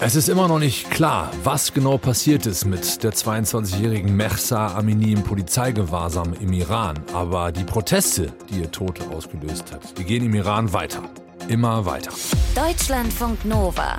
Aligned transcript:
Es 0.00 0.14
ist 0.14 0.28
immer 0.28 0.46
noch 0.46 0.60
nicht 0.60 0.92
klar, 0.92 1.32
was 1.42 1.74
genau 1.74 1.98
passiert 1.98 2.46
ist 2.46 2.64
mit 2.64 3.02
der 3.02 3.12
22-jährigen 3.12 4.14
Mehsa 4.14 4.76
Amini 4.76 5.12
im 5.12 5.24
Polizeigewahrsam 5.24 6.34
im 6.34 6.52
Iran. 6.52 7.00
Aber 7.12 7.50
die 7.50 7.64
Proteste, 7.64 8.32
die 8.48 8.60
ihr 8.60 8.70
Tod 8.70 9.00
ausgelöst 9.12 9.72
hat, 9.72 9.98
die 9.98 10.04
gehen 10.04 10.24
im 10.24 10.34
Iran 10.34 10.72
weiter. 10.72 11.02
Immer 11.48 11.84
weiter. 11.84 12.12
Deutschlandfunk 12.54 13.44
Nova. 13.44 13.98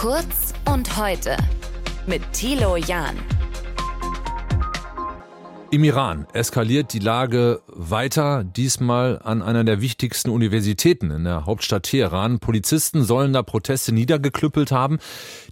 Kurz 0.00 0.54
und 0.72 0.96
heute. 0.96 1.36
Mit 2.06 2.22
Thilo 2.32 2.76
Jahn. 2.76 3.18
Im 5.72 5.84
Iran 5.84 6.26
eskaliert 6.32 6.92
die 6.92 6.98
Lage 6.98 7.62
weiter, 7.68 8.42
diesmal 8.42 9.20
an 9.22 9.40
einer 9.40 9.62
der 9.62 9.80
wichtigsten 9.80 10.30
Universitäten 10.30 11.12
in 11.12 11.22
der 11.22 11.46
Hauptstadt 11.46 11.84
Teheran. 11.84 12.40
Polizisten 12.40 13.04
sollen 13.04 13.32
da 13.32 13.44
Proteste 13.44 13.92
niedergeklüppelt 13.92 14.72
haben. 14.72 14.98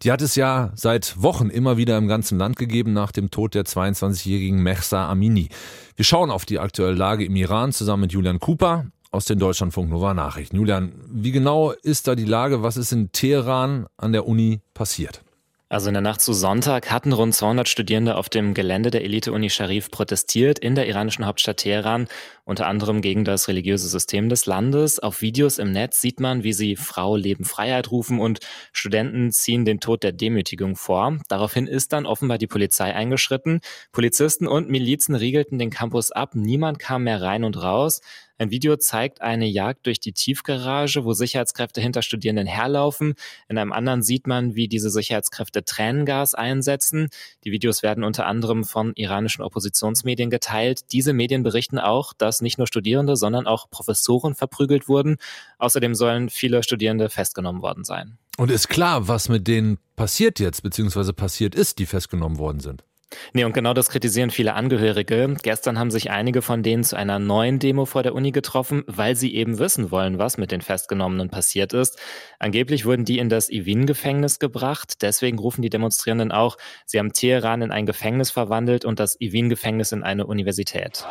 Die 0.03 0.11
hat 0.11 0.21
es 0.21 0.35
ja 0.35 0.73
seit 0.75 1.23
Wochen 1.23 1.51
immer 1.51 1.77
wieder 1.77 1.97
im 1.97 2.09
ganzen 2.09 2.37
Land 2.37 2.57
gegeben 2.57 2.93
nach 2.93 3.13
dem 3.13 3.31
Tod 3.31 3.55
der 3.55 3.65
22-jährigen 3.65 4.61
Mehsa 4.61 5.09
Amini. 5.09 5.51
Wir 5.95 6.05
schauen 6.05 6.33
auf 6.33 6.45
die 6.45 6.59
aktuelle 6.59 6.97
Lage 6.97 7.25
im 7.25 7.37
Iran 7.37 7.71
zusammen 7.71 8.01
mit 8.01 8.13
Julian 8.13 8.41
Cooper 8.41 8.87
aus 9.13 9.25
den 9.25 9.39
Deutschlandfunk 9.39 9.89
Nova 9.89 10.15
Nachrichten. 10.15 10.57
Julian, 10.57 10.95
wie 11.09 11.31
genau 11.31 11.71
ist 11.71 12.09
da 12.09 12.17
die 12.17 12.25
Lage? 12.25 12.65
Was 12.65 12.77
ist 12.77 12.91
in 12.91 13.13
Teheran 13.13 13.87
an 13.97 14.13
der 14.13 14.27
Uni 14.27 14.63
passiert? 14.75 15.23
Also 15.71 15.89
in 15.89 15.95
der 15.95 16.01
Nacht 16.01 16.23
zu 16.23 16.33
Sonntag 16.33 16.91
hatten 16.91 17.13
rund 17.13 17.35
200 17.35 17.69
Studierende 17.69 18.17
auf 18.17 18.31
dem 18.31 18.55
Gelände 18.55 18.91
der 18.91 19.05
Elite-Uni 19.05 19.51
Sharif 19.51 19.91
protestiert 19.91 20.59
in 20.59 20.75
der 20.75 20.89
iranischen 20.89 21.27
Hauptstadt 21.27 21.59
Teheran, 21.59 22.09
unter 22.45 22.67
anderem 22.67 23.03
gegen 23.03 23.27
das 23.27 23.49
religiöse 23.49 23.87
System 23.87 24.31
des 24.31 24.47
Landes. 24.47 24.99
Auf 24.99 25.21
Videos 25.21 25.59
im 25.59 25.71
Netz 25.71 26.01
sieht 26.01 26.21
man, 26.21 26.43
wie 26.43 26.55
sie 26.55 26.75
Frau, 26.75 27.17
Leben, 27.17 27.45
Freiheit 27.45 27.91
rufen 27.91 28.19
und 28.19 28.39
Studenten 28.73 29.31
ziehen 29.31 29.67
den 29.67 29.79
Tod 29.79 30.03
der 30.05 30.13
Demütigung 30.13 30.75
vor. 30.75 31.19
Daraufhin 31.29 31.67
ist 31.67 31.93
dann 31.93 32.07
offenbar 32.07 32.39
die 32.39 32.47
Polizei 32.47 32.95
eingeschritten. 32.95 33.61
Polizisten 33.93 34.47
und 34.47 34.71
Milizen 34.71 35.15
riegelten 35.15 35.59
den 35.59 35.69
Campus 35.69 36.13
ab. 36.13 36.31
Niemand 36.35 36.79
kam 36.79 37.05
mehr 37.05 37.21
rein 37.21 37.45
und 37.45 37.63
raus. 37.63 38.01
Ein 38.41 38.53
Video 38.53 38.77
zeigt 38.77 39.21
eine 39.21 39.47
Jagd 39.47 39.87
durch 39.87 39.99
die 39.99 40.13
Tiefgarage, 40.13 41.05
wo 41.05 41.13
Sicherheitskräfte 41.13 41.81
hinter 41.81 42.03
Studierenden 42.03 42.47
herlaufen. 42.47 43.15
In 43.49 43.59
einem 43.59 43.73
anderen 43.73 44.05
sieht 44.05 44.29
man, 44.29 44.55
wie 44.55 44.69
diese 44.69 44.91
Sicherheitskräfte 44.91 45.65
Tränengas 45.65 46.35
einsetzen. 46.35 47.09
Die 47.43 47.51
Videos 47.51 47.83
werden 47.83 48.05
unter 48.05 48.27
anderem 48.27 48.63
von 48.63 48.93
iranischen 48.95 49.43
Oppositionsmedien 49.43 50.31
geteilt. 50.31 50.93
Diese 50.93 51.13
Medien 51.13 51.43
berichten 51.43 51.81
auch, 51.81 52.13
dass 52.13 52.41
nicht 52.41 52.59
nur 52.59 52.69
Studierende, 52.69 53.17
sondern 53.17 53.49
auch 53.49 53.69
Professoren 53.71 54.37
verprügelt 54.37 54.87
wurden. 54.87 55.17
Außerdem 55.59 55.97
sollen 55.97 56.31
viele 56.31 56.63
Studierende 56.63 57.11
festgenommen 57.11 57.61
worden 57.61 57.83
sein. 57.83 58.19
Und 58.37 58.53
ist 58.53 58.69
klar, 58.69 59.09
was 59.09 59.29
mit 59.29 59.49
denen 59.49 59.79
passiert 59.97 60.39
jetzt, 60.39 60.63
beziehungsweise 60.63 61.13
passiert 61.13 61.57
ist, 61.57 61.81
die 61.81 61.87
festgenommen 61.87 62.39
worden 62.39 62.61
sind? 62.61 62.85
Nee, 63.33 63.45
und 63.45 63.53
genau 63.53 63.73
das 63.73 63.89
kritisieren 63.89 64.31
viele 64.31 64.55
Angehörige. 64.55 65.35
Gestern 65.43 65.79
haben 65.79 65.91
sich 65.91 66.11
einige 66.11 66.43
von 66.43 66.63
denen 66.63 66.85
zu 66.85 66.97
einer 66.97 67.19
neuen 67.19 67.59
Demo 67.59 67.87
vor 67.87 68.03
der 68.03 68.15
Uni 68.15 68.33
getroffen, 68.33 68.85
weil 68.87 69.17
sie 69.17 69.35
eben 69.35 69.59
wissen 69.59 69.91
wollen, 69.91 70.19
was 70.19 70.37
mit 70.37 70.53
den 70.53 70.61
Festgenommenen 70.61 71.31
passiert 71.31 71.73
ist. 71.73 71.99
Angeblich 72.39 72.85
wurden 72.85 73.05
die 73.05 73.19
in 73.19 73.29
das 73.29 73.49
Evin-Gefängnis 73.49 74.39
gebracht. 74.39 75.03
Deswegen 75.03 75.39
rufen 75.39 75.63
die 75.63 75.71
Demonstrierenden 75.71 76.33
auch, 76.33 76.59
sie 76.85 76.99
haben 76.99 77.13
Teheran 77.13 77.63
in 77.63 77.71
ein 77.71 77.87
Gefängnis 77.87 78.31
verwandelt 78.31 78.85
und 78.85 79.01
das 79.01 79.19
Evin-Gefängnis 79.21 79.93
in 79.93 80.03
eine 80.03 80.27
Universität. 80.27 81.07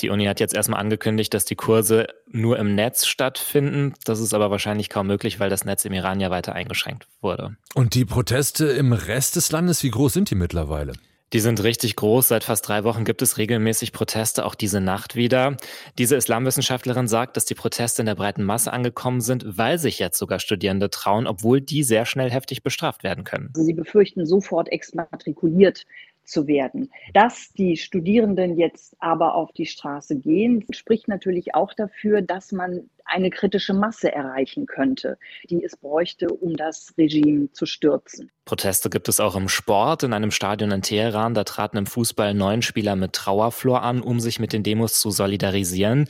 Die 0.00 0.10
Uni 0.10 0.26
hat 0.26 0.38
jetzt 0.38 0.54
erstmal 0.54 0.80
angekündigt, 0.80 1.34
dass 1.34 1.44
die 1.44 1.56
Kurse 1.56 2.06
nur 2.30 2.58
im 2.58 2.74
Netz 2.74 3.06
stattfinden. 3.06 3.94
Das 4.04 4.20
ist 4.20 4.32
aber 4.32 4.50
wahrscheinlich 4.50 4.90
kaum 4.90 5.08
möglich, 5.08 5.40
weil 5.40 5.50
das 5.50 5.64
Netz 5.64 5.84
im 5.84 5.92
Iran 5.92 6.20
ja 6.20 6.30
weiter 6.30 6.54
eingeschränkt 6.54 7.08
wurde. 7.20 7.56
Und 7.74 7.94
die 7.94 8.04
Proteste 8.04 8.66
im 8.66 8.92
Rest 8.92 9.36
des 9.36 9.50
Landes, 9.50 9.82
wie 9.82 9.90
groß 9.90 10.12
sind 10.12 10.30
die 10.30 10.36
mittlerweile? 10.36 10.92
Die 11.34 11.40
sind 11.40 11.62
richtig 11.62 11.96
groß. 11.96 12.28
Seit 12.28 12.44
fast 12.44 12.66
drei 12.66 12.84
Wochen 12.84 13.04
gibt 13.04 13.20
es 13.20 13.36
regelmäßig 13.36 13.92
Proteste, 13.92 14.46
auch 14.46 14.54
diese 14.54 14.80
Nacht 14.80 15.14
wieder. 15.14 15.58
Diese 15.98 16.16
Islamwissenschaftlerin 16.16 17.06
sagt, 17.06 17.36
dass 17.36 17.44
die 17.44 17.54
Proteste 17.54 18.00
in 18.00 18.06
der 18.06 18.14
breiten 18.14 18.44
Masse 18.44 18.72
angekommen 18.72 19.20
sind, 19.20 19.44
weil 19.58 19.78
sich 19.78 19.98
jetzt 19.98 20.18
sogar 20.18 20.38
Studierende 20.38 20.88
trauen, 20.88 21.26
obwohl 21.26 21.60
die 21.60 21.82
sehr 21.82 22.06
schnell 22.06 22.30
heftig 22.30 22.62
bestraft 22.62 23.02
werden 23.02 23.24
können. 23.24 23.50
Sie 23.54 23.74
befürchten 23.74 24.24
sofort 24.24 24.70
exmatrikuliert 24.70 25.84
zu 26.28 26.46
werden. 26.46 26.90
Dass 27.14 27.52
die 27.52 27.76
Studierenden 27.76 28.58
jetzt 28.58 28.94
aber 28.98 29.34
auf 29.34 29.52
die 29.52 29.66
Straße 29.66 30.16
gehen, 30.16 30.64
spricht 30.70 31.08
natürlich 31.08 31.54
auch 31.54 31.74
dafür, 31.74 32.22
dass 32.22 32.52
man 32.52 32.88
eine 33.08 33.30
kritische 33.30 33.72
Masse 33.72 34.12
erreichen 34.12 34.66
könnte, 34.66 35.18
die 35.48 35.64
es 35.64 35.76
bräuchte, 35.76 36.28
um 36.28 36.56
das 36.56 36.92
Regime 36.98 37.50
zu 37.52 37.66
stürzen. 37.66 38.30
Proteste 38.44 38.90
gibt 38.90 39.08
es 39.08 39.18
auch 39.18 39.34
im 39.34 39.48
Sport. 39.48 40.02
In 40.02 40.12
einem 40.12 40.30
Stadion 40.30 40.70
in 40.70 40.82
Teheran, 40.82 41.34
da 41.34 41.44
traten 41.44 41.78
im 41.78 41.86
Fußball 41.86 42.34
neun 42.34 42.62
Spieler 42.62 42.96
mit 42.96 43.14
Trauerflor 43.14 43.82
an, 43.82 44.00
um 44.00 44.20
sich 44.20 44.38
mit 44.38 44.52
den 44.52 44.62
Demos 44.62 45.00
zu 45.00 45.10
solidarisieren. 45.10 46.06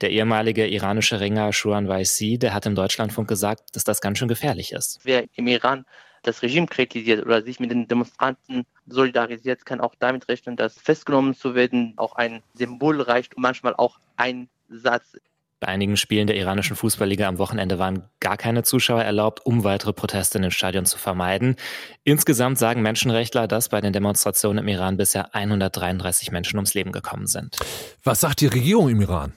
Der 0.00 0.10
ehemalige 0.10 0.66
iranische 0.66 1.20
Ringer 1.20 1.52
Shuan 1.52 1.88
Waisi, 1.88 2.38
der 2.38 2.54
hat 2.54 2.66
im 2.66 2.74
Deutschlandfunk 2.74 3.28
gesagt, 3.28 3.74
dass 3.74 3.84
das 3.84 4.00
ganz 4.00 4.18
schön 4.18 4.28
gefährlich 4.28 4.72
ist. 4.72 5.00
Wer 5.04 5.24
im 5.34 5.46
Iran 5.46 5.84
das 6.22 6.42
Regime 6.42 6.66
kritisiert 6.66 7.24
oder 7.24 7.42
sich 7.42 7.60
mit 7.60 7.70
den 7.70 7.88
Demonstranten 7.88 8.64
solidarisiert, 8.86 9.66
kann 9.66 9.80
auch 9.80 9.94
damit 9.98 10.28
rechnen, 10.28 10.56
dass 10.56 10.78
festgenommen 10.78 11.34
zu 11.34 11.54
werden 11.54 11.94
auch 11.96 12.14
ein 12.14 12.42
Symbol 12.54 13.00
reicht 13.00 13.36
und 13.36 13.42
manchmal 13.42 13.74
auch 13.74 13.98
ein 14.16 14.48
Satz. 14.68 15.16
Bei 15.62 15.68
einigen 15.68 15.96
Spielen 15.96 16.26
der 16.26 16.36
iranischen 16.36 16.74
Fußballliga 16.74 17.28
am 17.28 17.38
Wochenende 17.38 17.78
waren 17.78 18.02
gar 18.18 18.36
keine 18.36 18.64
Zuschauer 18.64 19.04
erlaubt, 19.04 19.46
um 19.46 19.62
weitere 19.62 19.92
Proteste 19.92 20.38
in 20.38 20.42
den 20.42 20.50
Stadion 20.50 20.86
zu 20.86 20.98
vermeiden. 20.98 21.54
Insgesamt 22.02 22.58
sagen 22.58 22.82
Menschenrechtler, 22.82 23.46
dass 23.46 23.68
bei 23.68 23.80
den 23.80 23.92
Demonstrationen 23.92 24.64
im 24.64 24.68
Iran 24.68 24.96
bisher 24.96 25.36
133 25.36 26.32
Menschen 26.32 26.56
ums 26.56 26.74
Leben 26.74 26.90
gekommen 26.90 27.28
sind. 27.28 27.58
Was 28.02 28.20
sagt 28.20 28.40
die 28.40 28.48
Regierung 28.48 28.88
im 28.88 29.02
Iran? 29.02 29.34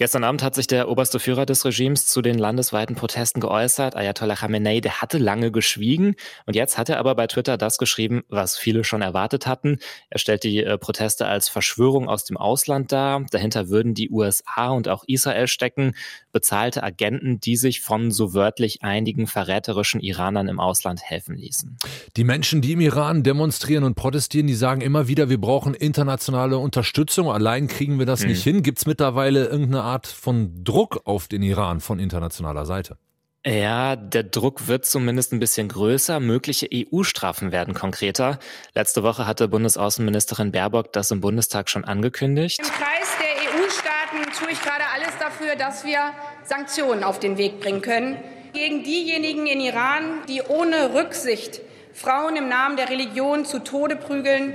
Gestern 0.00 0.24
Abend 0.24 0.42
hat 0.42 0.54
sich 0.54 0.66
der 0.66 0.88
oberste 0.88 1.20
Führer 1.20 1.44
des 1.44 1.62
Regimes 1.62 2.06
zu 2.06 2.22
den 2.22 2.38
landesweiten 2.38 2.96
Protesten 2.96 3.38
geäußert. 3.38 3.96
Ayatollah 3.96 4.36
Khamenei, 4.36 4.80
der 4.80 5.02
hatte 5.02 5.18
lange 5.18 5.52
geschwiegen 5.52 6.14
und 6.46 6.56
jetzt 6.56 6.78
hat 6.78 6.88
er 6.88 6.98
aber 6.98 7.14
bei 7.14 7.26
Twitter 7.26 7.58
das 7.58 7.76
geschrieben, 7.76 8.22
was 8.30 8.56
viele 8.56 8.82
schon 8.82 9.02
erwartet 9.02 9.46
hatten. 9.46 9.76
Er 10.08 10.18
stellt 10.18 10.42
die 10.42 10.64
äh, 10.64 10.78
Proteste 10.78 11.26
als 11.26 11.50
Verschwörung 11.50 12.08
aus 12.08 12.24
dem 12.24 12.38
Ausland 12.38 12.92
dar. 12.92 13.26
Dahinter 13.30 13.68
würden 13.68 13.92
die 13.92 14.08
USA 14.08 14.70
und 14.70 14.88
auch 14.88 15.04
Israel 15.06 15.48
stecken, 15.48 15.94
bezahlte 16.32 16.82
Agenten, 16.82 17.38
die 17.38 17.56
sich 17.56 17.82
von 17.82 18.10
so 18.10 18.32
wörtlich 18.32 18.82
einigen 18.82 19.26
verräterischen 19.26 20.00
Iranern 20.00 20.48
im 20.48 20.60
Ausland 20.60 21.02
helfen 21.02 21.36
ließen. 21.36 21.76
Die 22.16 22.24
Menschen, 22.24 22.62
die 22.62 22.72
im 22.72 22.80
Iran 22.80 23.22
demonstrieren 23.22 23.84
und 23.84 23.96
protestieren, 23.96 24.46
die 24.46 24.54
sagen 24.54 24.80
immer 24.80 25.08
wieder, 25.08 25.28
wir 25.28 25.38
brauchen 25.38 25.74
internationale 25.74 26.56
Unterstützung. 26.56 27.30
Allein 27.30 27.68
kriegen 27.68 27.98
wir 27.98 28.06
das 28.06 28.22
hm. 28.22 28.28
nicht 28.28 28.42
hin. 28.42 28.62
Gibt 28.62 28.78
es 28.78 28.86
mittlerweile 28.86 29.44
irgendeine 29.44 29.89
Art 29.90 30.06
von 30.06 30.62
Druck 30.62 31.00
auf 31.04 31.26
den 31.26 31.42
Iran 31.42 31.80
von 31.80 31.98
internationaler 31.98 32.64
Seite. 32.64 32.96
Ja, 33.44 33.96
der 33.96 34.22
Druck 34.22 34.68
wird 34.68 34.84
zumindest 34.84 35.32
ein 35.32 35.40
bisschen 35.40 35.68
größer. 35.68 36.20
Mögliche 36.20 36.68
EU-Strafen 36.72 37.50
werden 37.50 37.74
konkreter. 37.74 38.38
Letzte 38.74 39.02
Woche 39.02 39.26
hatte 39.26 39.48
Bundesaußenministerin 39.48 40.52
Baerbock 40.52 40.92
das 40.92 41.10
im 41.10 41.20
Bundestag 41.20 41.70
schon 41.70 41.84
angekündigt. 41.84 42.60
Im 42.60 42.66
Kreis 42.66 43.08
der 43.18 43.62
EU-Staaten 43.62 44.32
tue 44.38 44.52
ich 44.52 44.60
gerade 44.62 44.84
alles 44.94 45.18
dafür, 45.18 45.56
dass 45.56 45.84
wir 45.84 46.12
Sanktionen 46.44 47.02
auf 47.02 47.18
den 47.18 47.36
Weg 47.36 47.60
bringen 47.60 47.82
können 47.82 48.16
gegen 48.52 48.84
diejenigen 48.84 49.46
in 49.46 49.60
Iran, 49.60 50.20
die 50.28 50.42
ohne 50.42 50.94
Rücksicht 50.94 51.62
Frauen 51.94 52.36
im 52.36 52.48
Namen 52.48 52.76
der 52.76 52.90
Religion 52.90 53.44
zu 53.44 53.58
Tode 53.58 53.96
prügeln, 53.96 54.54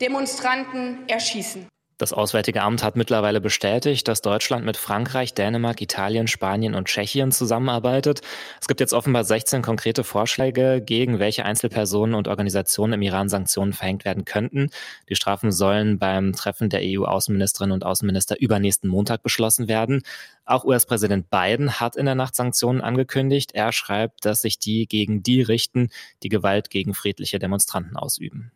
Demonstranten 0.00 1.06
erschießen. 1.06 1.68
Das 1.98 2.12
Auswärtige 2.12 2.60
Amt 2.60 2.82
hat 2.82 2.96
mittlerweile 2.96 3.40
bestätigt, 3.40 4.06
dass 4.06 4.20
Deutschland 4.20 4.66
mit 4.66 4.76
Frankreich, 4.76 5.32
Dänemark, 5.32 5.80
Italien, 5.80 6.26
Spanien 6.26 6.74
und 6.74 6.88
Tschechien 6.88 7.32
zusammenarbeitet. 7.32 8.20
Es 8.60 8.68
gibt 8.68 8.80
jetzt 8.80 8.92
offenbar 8.92 9.24
16 9.24 9.62
konkrete 9.62 10.04
Vorschläge, 10.04 10.82
gegen 10.84 11.18
welche 11.20 11.46
Einzelpersonen 11.46 12.14
und 12.14 12.28
Organisationen 12.28 12.92
im 12.92 13.02
Iran 13.02 13.30
Sanktionen 13.30 13.72
verhängt 13.72 14.04
werden 14.04 14.26
könnten. 14.26 14.68
Die 15.08 15.16
Strafen 15.16 15.52
sollen 15.52 15.98
beim 15.98 16.34
Treffen 16.34 16.68
der 16.68 16.82
EU-Außenministerinnen 16.84 17.72
und 17.72 17.86
Außenminister 17.86 18.38
übernächsten 18.38 18.90
Montag 18.90 19.22
beschlossen 19.22 19.66
werden. 19.66 20.02
Auch 20.44 20.64
US-Präsident 20.64 21.30
Biden 21.30 21.80
hat 21.80 21.96
in 21.96 22.04
der 22.04 22.14
Nacht 22.14 22.34
Sanktionen 22.34 22.82
angekündigt. 22.82 23.52
Er 23.54 23.72
schreibt, 23.72 24.26
dass 24.26 24.42
sich 24.42 24.58
die 24.58 24.86
gegen 24.86 25.22
die 25.22 25.40
richten, 25.40 25.88
die 26.22 26.28
Gewalt 26.28 26.68
gegen 26.68 26.92
friedliche 26.92 27.38
Demonstranten 27.38 27.96
ausüben. 27.96 28.52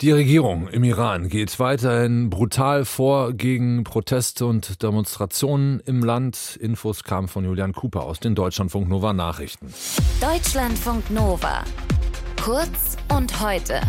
Die 0.00 0.10
Regierung 0.10 0.68
im 0.68 0.82
Iran 0.82 1.28
geht 1.28 1.60
weiterhin 1.60 2.28
brutal 2.28 2.84
vor 2.84 3.32
gegen 3.32 3.84
Proteste 3.84 4.46
und 4.46 4.82
Demonstrationen 4.82 5.80
im 5.80 6.02
Land. 6.02 6.58
Infos 6.60 7.04
kamen 7.04 7.28
von 7.28 7.44
Julian 7.44 7.72
Cooper 7.72 8.02
aus 8.02 8.18
den 8.18 8.34
Deutschlandfunk 8.34 8.88
Nova 8.88 9.12
Nachrichten. 9.12 9.72
Deutschlandfunk 10.20 11.08
Nova. 11.10 11.62
Kurz 12.42 12.96
und 13.16 13.40
heute. 13.40 13.80